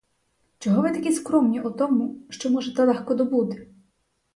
Чого 0.59 0.81
ви 0.81 0.91
такі 0.91 1.11
скромні 1.11 1.61
у 1.61 1.71
тому, 1.71 2.15
що 2.29 2.49
можете 2.49 2.83
легко 2.85 3.15
добути? 3.15 3.67